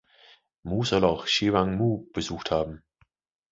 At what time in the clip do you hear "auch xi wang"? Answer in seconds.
1.05-1.77